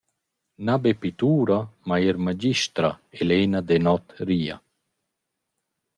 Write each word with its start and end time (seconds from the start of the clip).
Na 0.65 0.73
be 0.83 0.91
pittura, 1.01 1.57
ma 1.87 1.95
eir 2.01 2.17
magistra 2.27 2.89
Elena 3.21 3.59
Denoth 3.69 4.11
ria. 4.27 4.57